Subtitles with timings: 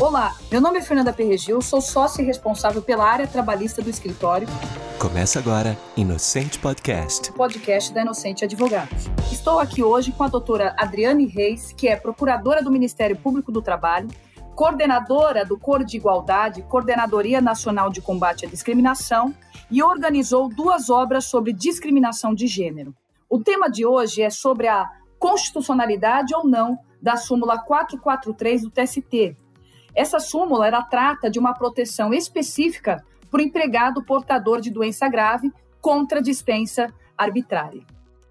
[0.00, 4.46] Olá, meu nome é Fernanda Perregil, sou sócia e responsável pela área trabalhista do escritório.
[4.96, 9.06] Começa agora Inocente Podcast, podcast da Inocente Advogados.
[9.32, 13.60] Estou aqui hoje com a doutora Adriane Reis, que é procuradora do Ministério Público do
[13.60, 14.06] Trabalho,
[14.54, 19.34] coordenadora do Cor de Igualdade, Coordenadoria Nacional de Combate à Discriminação,
[19.68, 22.94] e organizou duas obras sobre discriminação de gênero.
[23.28, 24.88] O tema de hoje é sobre a
[25.18, 29.36] constitucionalidade ou não da súmula 443 do TST.
[29.98, 35.52] Essa súmula ela trata de uma proteção específica para o empregado portador de doença grave
[35.80, 37.82] contra dispensa arbitrária.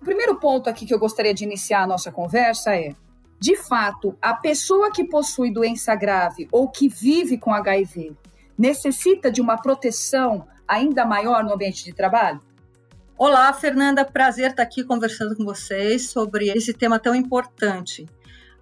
[0.02, 2.95] O primeiro ponto aqui que eu gostaria de iniciar a nossa conversa é:
[3.38, 8.16] de fato, a pessoa que possui doença grave ou que vive com HIV
[8.58, 12.41] necessita de uma proteção ainda maior no ambiente de trabalho?
[13.17, 18.05] Olá, Fernanda, prazer estar aqui conversando com vocês sobre esse tema tão importante.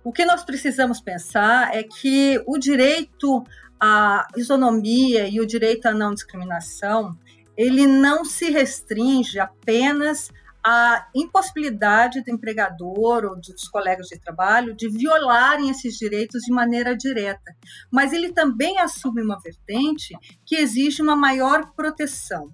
[0.06, 3.44] O que nós precisamos pensar é que o direito
[3.82, 7.18] à isonomia e o direito à não discriminação,
[7.58, 10.30] ele não se restringe apenas
[10.64, 16.96] à impossibilidade do empregador ou dos colegas de trabalho de violarem esses direitos de maneira
[16.96, 17.56] direta,
[17.92, 22.52] mas ele também assume uma vertente que exige uma maior proteção.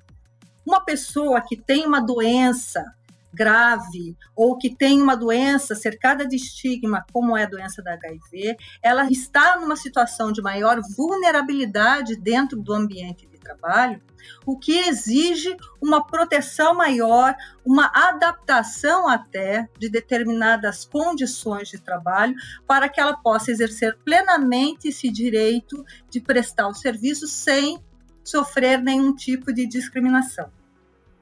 [0.66, 2.82] Uma pessoa que tem uma doença
[3.34, 8.58] grave ou que tem uma doença cercada de estigma, como é a doença da HIV,
[8.82, 14.02] ela está numa situação de maior vulnerabilidade dentro do ambiente de trabalho,
[14.46, 22.36] o que exige uma proteção maior, uma adaptação até de determinadas condições de trabalho
[22.68, 27.84] para que ela possa exercer plenamente esse direito de prestar o serviço sem
[28.24, 30.52] sofrer nenhum tipo de discriminação.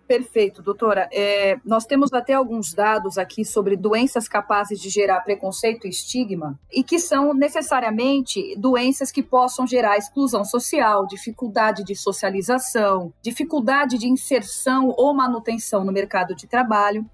[0.10, 1.08] Perfeito, doutora.
[1.14, 6.60] É, nós temos até alguns dados aqui sobre doenças capazes de gerar preconceito e estigma
[6.74, 14.08] e que são necessariamente doenças que possam gerar exclusão social, dificuldade de socialização, dificuldade de
[14.08, 17.08] inserção ou manutenção no mercado de trabalho.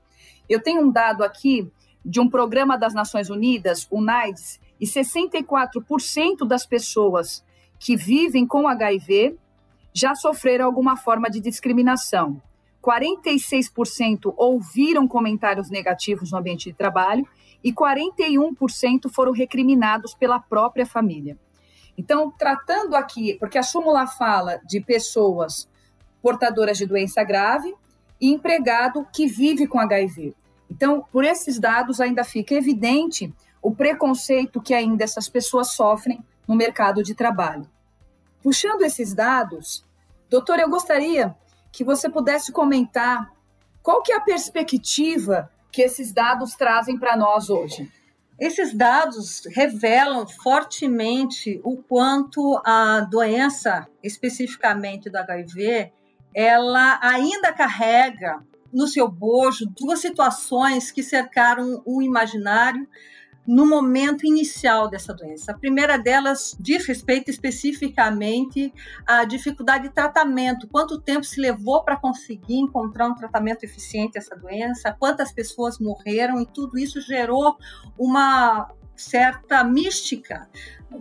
[0.47, 1.69] Eu tenho um dado aqui
[2.05, 7.44] de um programa das Nações Unidas, o NAIDS, e 64% das pessoas
[7.78, 9.35] que vivem com HIV
[9.94, 12.41] já sofreram alguma forma de discriminação.
[12.85, 17.28] 46% ouviram comentários negativos no ambiente de trabalho
[17.63, 21.35] e 41% foram recriminados pela própria família.
[21.97, 25.68] Então, tratando aqui, porque a súmula fala de pessoas
[26.22, 27.73] portadoras de doença grave
[28.22, 30.35] e empregado que vive com HIV.
[30.69, 36.56] Então, por esses dados, ainda fica evidente o preconceito que ainda essas pessoas sofrem no
[36.56, 37.67] mercado de trabalho.
[38.44, 39.84] Puxando esses dados,
[40.29, 41.35] doutor, eu gostaria
[41.75, 43.29] que você pudesse comentar
[43.83, 47.91] qual que é a perspectiva que esses dados trazem para nós hoje.
[48.39, 55.91] Esses dados revelam fortemente o quanto a doença, especificamente do HIV,
[56.33, 62.87] ela ainda carrega no seu bojo duas situações que cercaram o imaginário
[63.47, 65.51] no momento inicial dessa doença.
[65.51, 68.73] A primeira delas diz respeito especificamente
[69.06, 74.35] à dificuldade de tratamento, quanto tempo se levou para conseguir encontrar um tratamento eficiente essa
[74.35, 77.57] doença, quantas pessoas morreram e tudo isso gerou
[77.97, 80.50] uma certa mística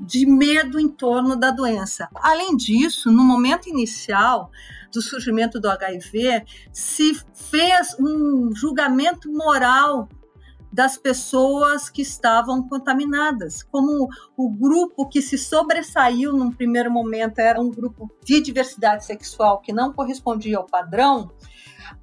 [0.01, 2.09] de medo em torno da doença.
[2.17, 4.51] Além disso, no momento inicial
[4.93, 10.09] do surgimento do HIV, se fez um julgamento moral
[10.75, 13.63] das pessoas que estavam contaminadas.
[13.63, 19.61] Como o grupo que se sobressaiu num primeiro momento era um grupo de diversidade sexual
[19.61, 21.31] que não correspondia ao padrão,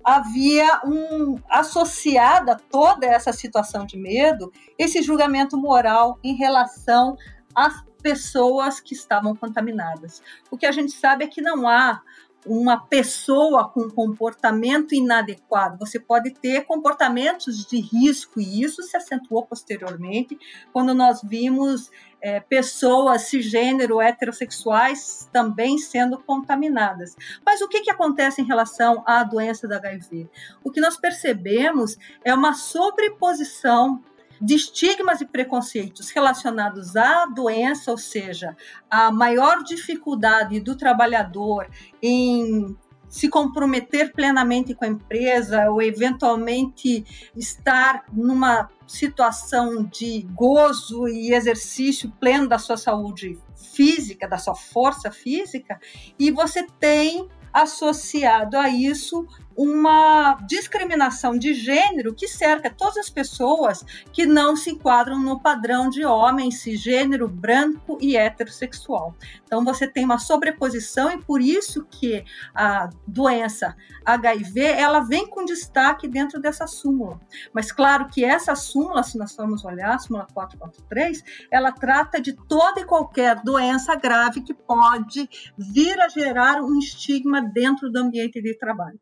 [0.06, 4.50] havia um associada toda essa situação de medo,
[4.80, 7.18] esse julgamento moral em relação
[7.54, 10.24] às pessoas que estavam contaminadas.
[10.50, 12.02] O que a gente sabe é que não há
[12.46, 15.78] uma pessoa com comportamento inadequado.
[15.80, 20.38] Você pode ter comportamentos de risco, e isso se acentuou posteriormente,
[20.74, 27.16] quando nós vimos é, pessoas cisgênero, heterossexuais também sendo contaminadas.
[27.46, 30.30] Mas o que, que acontece em relação à doença da HIV?
[30.64, 34.04] O que nós percebemos é uma sobreposição
[34.42, 38.58] de estigmas e preconceitos relacionados à doença, ou seja,
[38.90, 41.70] a maior dificuldade do trabalhador
[42.02, 42.76] em
[43.08, 47.06] se comprometer plenamente com a empresa ou eventualmente
[47.36, 55.10] estar numa situação de gozo e exercício pleno da sua saúde física, da sua força
[55.10, 55.80] física,
[56.20, 63.84] e você tem associado a isso uma discriminação de gênero que cerca todas as pessoas
[64.12, 69.14] que não se enquadram no padrão de homem cisgênero, branco e heterossexual.
[69.46, 72.24] Então você tem uma sobreposição e por isso que
[72.56, 77.20] a doença HIV ela vem com destaque dentro dessa súmula.
[77.54, 82.34] Mas claro que essa súmula, se nós formos olhar, a súmula 443, ela trata de
[82.34, 88.42] toda e qualquer doença grave que pode vir a gerar um estigma dentro do ambiente
[88.42, 89.00] de trabalho.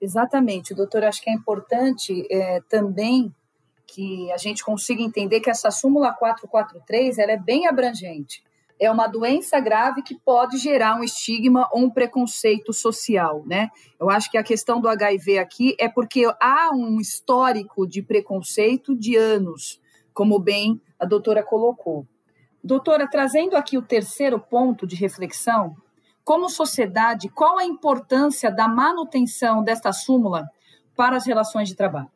[0.00, 1.04] Exatamente, doutor.
[1.04, 3.34] Acho que é importante é, também
[3.86, 8.42] que a gente consiga entender que essa súmula 443 ela é bem abrangente.
[8.80, 13.68] É uma doença grave que pode gerar um estigma ou um preconceito social, né?
[14.00, 18.96] Eu acho que a questão do HIV aqui é porque há um histórico de preconceito
[18.96, 19.78] de anos,
[20.14, 22.06] como bem a doutora colocou.
[22.64, 25.76] Doutora, trazendo aqui o terceiro ponto de reflexão,
[26.24, 30.48] como sociedade, qual a importância da manutenção desta súmula
[30.96, 32.10] para as relações de trabalho?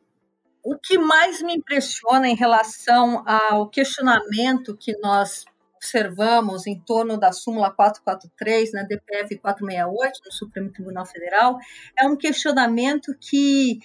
[0.63, 5.45] O que mais me impressiona em relação ao questionamento que nós
[5.85, 11.59] observamos em torno da súmula 443 na DPF 468 no Supremo Tribunal Federal
[11.97, 13.79] é um questionamento que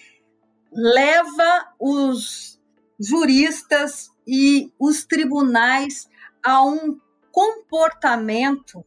[0.72, 2.58] leva os
[2.98, 6.08] juristas e os tribunais
[6.42, 6.98] a um
[7.30, 8.84] comportamento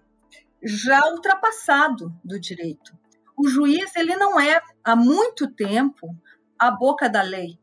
[0.63, 2.97] já ultrapassado do direito.
[3.37, 6.15] O juiz ele não é há muito tempo
[6.57, 7.59] a boca da lei.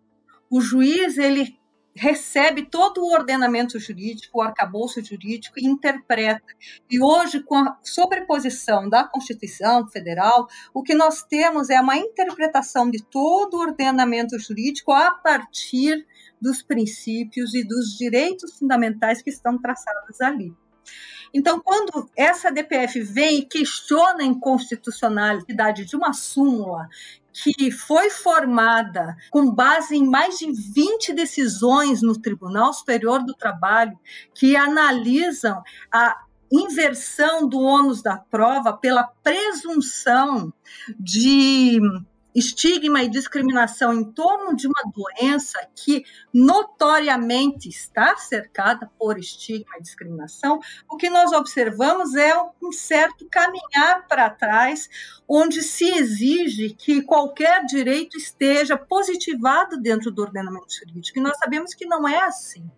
[0.50, 1.58] O juiz ele
[1.94, 6.42] recebe todo o ordenamento jurídico, o arcabouço jurídico e interpreta.
[6.90, 12.90] E hoje, com a sobreposição da Constituição Federal, o que nós temos é uma interpretação
[12.90, 16.06] de todo o ordenamento jurídico a partir
[16.40, 20.54] dos princípios e dos direitos fundamentais que estão traçados ali.
[21.32, 26.88] Então, quando essa DPF vem e questiona a inconstitucionalidade de uma súmula
[27.32, 33.98] que foi formada com base em mais de 20 decisões no Tribunal Superior do Trabalho
[34.34, 35.62] que analisam
[35.92, 36.16] a
[36.50, 40.52] inversão do ônus da prova pela presunção
[40.98, 41.78] de
[42.34, 49.82] estigma e discriminação em torno de uma doença que notoriamente está cercada por estigma e
[49.82, 52.32] discriminação, o que nós observamos é
[52.62, 54.88] um certo caminhar para trás,
[55.28, 61.18] onde se exige que qualquer direito esteja positivado dentro do ordenamento jurídico.
[61.18, 62.70] E nós sabemos que não é assim.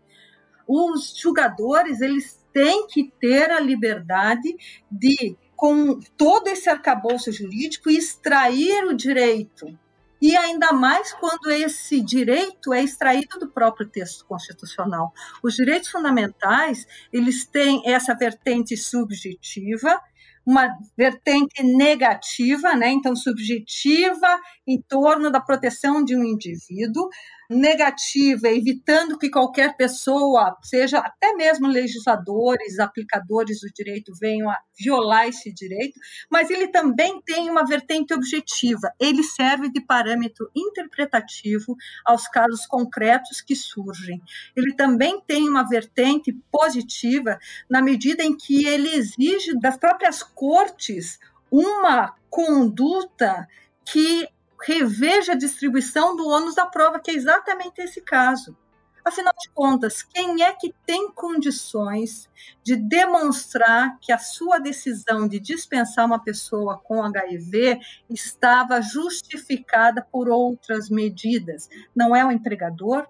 [0.66, 4.54] Os julgadores, eles têm que ter a liberdade
[4.90, 9.78] de com todo esse arcabouço jurídico e extrair o direito.
[10.20, 15.12] E ainda mais quando esse direito é extraído do próprio texto constitucional.
[15.40, 20.00] Os direitos fundamentais, eles têm essa vertente subjetiva,
[20.44, 20.66] uma
[20.98, 22.90] vertente negativa, né?
[22.90, 27.08] então subjetiva em torno da proteção de um indivíduo,
[27.52, 35.28] negativa, evitando que qualquer pessoa, seja até mesmo legisladores, aplicadores do direito, venham a violar
[35.28, 35.98] esse direito,
[36.30, 43.40] mas ele também tem uma vertente objetiva, ele serve de parâmetro interpretativo aos casos concretos
[43.40, 44.20] que surgem.
[44.56, 47.38] Ele também tem uma vertente positiva
[47.68, 51.18] na medida em que ele exige das próprias cortes
[51.50, 53.46] uma conduta
[53.84, 54.26] que
[54.64, 58.56] reveja a distribuição do ônus da prova, que é exatamente esse caso.
[59.04, 62.30] Afinal de contas, quem é que tem condições
[62.62, 70.28] de demonstrar que a sua decisão de dispensar uma pessoa com HIV estava justificada por
[70.28, 71.68] outras medidas?
[71.94, 73.08] Não é o empregador?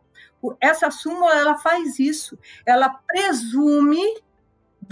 [0.58, 2.38] Essa súmula ela faz isso.
[2.64, 4.02] Ela presume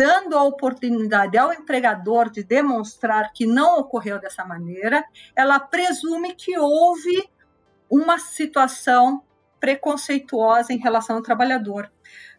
[0.00, 5.04] dando a oportunidade ao empregador de demonstrar que não ocorreu dessa maneira,
[5.36, 7.28] ela presume que houve
[7.90, 9.22] uma situação
[9.60, 11.92] preconceituosa em relação ao trabalhador.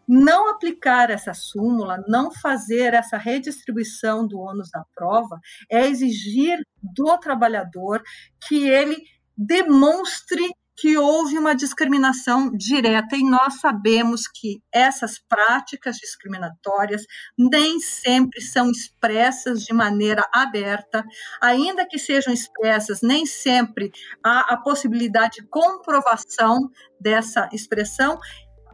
[0.08, 5.38] Não aplicar essa súmula, não fazer essa redistribuição do ônus da prova,
[5.70, 8.02] é exigir do trabalhador
[8.40, 8.96] que ele
[9.38, 17.04] demonstre que houve uma discriminação direta e nós sabemos que essas práticas discriminatórias
[17.38, 21.04] nem sempre são expressas de maneira aberta,
[21.40, 23.92] ainda que sejam expressas, nem sempre
[24.24, 28.18] há a possibilidade de comprovação dessa expressão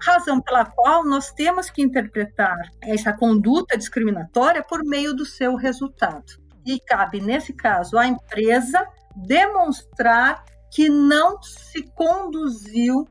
[0.01, 6.25] razão pela qual nós temos que interpretar essa conduta discriminatória por meio do seu resultado.
[6.65, 8.87] E cabe, nesse caso, à empresa
[9.17, 13.09] demonstrar que não se conduziu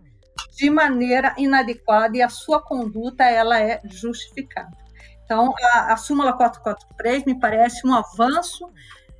[0.55, 4.75] de maneira inadequada e a sua conduta ela é justificada.
[5.23, 8.71] Então, a, a súmula 443 me parece um avanço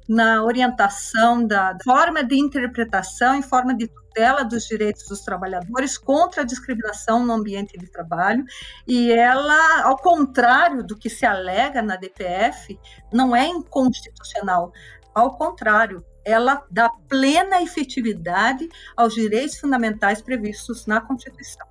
[0.07, 6.41] na orientação da forma de interpretação e forma de tutela dos direitos dos trabalhadores contra
[6.41, 8.45] a discriminação no ambiente de trabalho,
[8.87, 12.79] e ela, ao contrário do que se alega na DPF,
[13.11, 14.71] não é inconstitucional.
[15.13, 18.67] Ao contrário, ela dá plena efetividade
[18.97, 21.65] aos direitos fundamentais previstos na Constituição.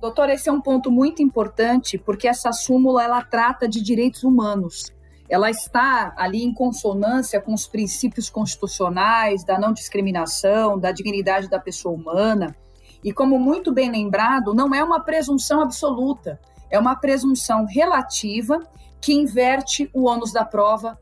[0.00, 4.90] Doutor, esse é um ponto muito importante, porque essa súmula ela trata de direitos humanos.
[5.28, 11.60] Ela está ali em consonância com os princípios constitucionais da não discriminação, da dignidade da
[11.60, 12.56] pessoa humana.
[13.04, 18.62] E como muito bem lembrado, não é uma presunção absoluta, é uma presunção relativa
[18.98, 20.98] que inverte o ônus da prova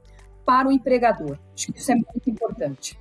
[0.46, 1.36] para o empregador.
[1.54, 2.96] Acho que isso é muito importante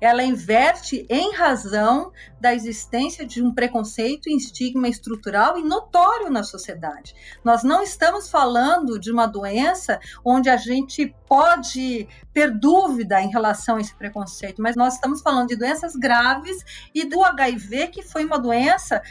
[0.00, 6.42] ela inverte em razão da existência de um preconceito e estigma estrutural e notório na
[6.42, 7.14] sociedade.
[7.44, 13.76] Nós não estamos falando de uma doença onde a gente pode ter dúvida em relação
[13.76, 18.24] a esse preconceito, mas nós estamos falando de doenças graves e do HIV, que foi
[18.24, 19.02] uma doença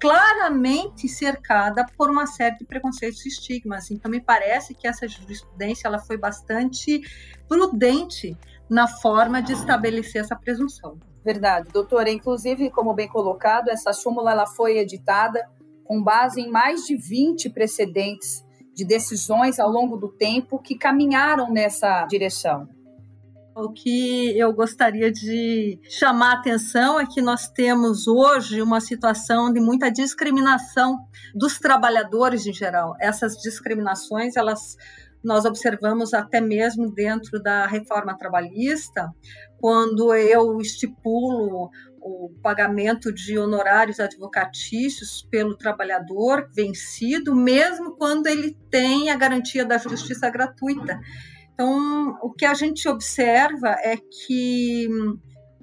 [0.00, 3.90] claramente cercada por uma série de preconceitos e estigmas.
[3.90, 7.00] Então, me parece que essa jurisprudência ela foi bastante
[7.48, 8.36] prudente
[8.68, 10.98] na forma de estabelecer essa presunção.
[11.24, 12.10] Verdade, doutora.
[12.10, 15.48] Inclusive, como bem colocado, essa súmula ela foi editada
[15.84, 21.50] com base em mais de 20 precedentes de decisões ao longo do tempo que caminharam
[21.50, 22.68] nessa direção.
[23.58, 29.50] O que eu gostaria de chamar a atenção é que nós temos hoje uma situação
[29.50, 30.98] de muita discriminação
[31.34, 32.94] dos trabalhadores em geral.
[33.00, 34.76] Essas discriminações, elas
[35.24, 39.10] nós observamos até mesmo dentro da reforma trabalhista,
[39.58, 49.08] quando eu estipulo o pagamento de honorários advocatícios pelo trabalhador vencido, mesmo quando ele tem
[49.08, 51.00] a garantia da justiça gratuita.
[51.56, 54.86] Então, o que a gente observa é que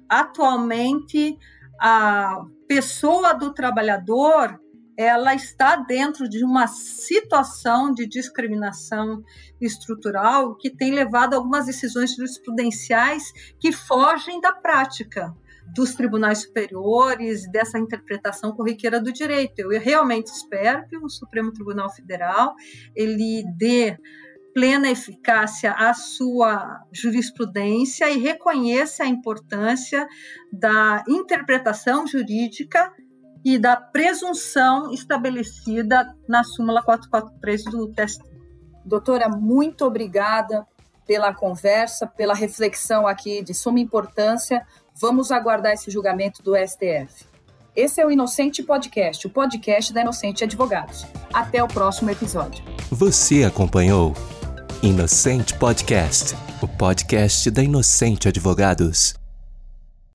[0.08, 1.38] atualmente
[1.80, 4.60] a pessoa do trabalhador
[4.96, 9.22] ela está dentro de uma situação de discriminação
[9.60, 15.32] estrutural que tem levado a algumas decisões jurisprudenciais que fogem da prática
[15.74, 19.60] dos tribunais superiores, dessa interpretação corriqueira do direito.
[19.60, 22.54] Eu realmente espero que o Supremo Tribunal Federal
[22.94, 23.96] ele dê
[24.54, 30.06] plena eficácia à sua jurisprudência e reconheça a importância
[30.52, 32.92] da interpretação jurídica
[33.44, 38.22] e da presunção estabelecida na súmula 443 do TST.
[38.86, 40.66] Doutora, muito obrigada
[41.06, 44.64] pela conversa, pela reflexão aqui de suma importância.
[44.94, 47.26] Vamos aguardar esse julgamento do STF.
[47.76, 51.04] Esse é o Inocente Podcast, o podcast da Inocente Advogados.
[51.32, 52.64] Até o próximo episódio.
[52.90, 54.14] Você acompanhou
[54.82, 59.23] Inocente Podcast, o podcast da Inocente Advogados.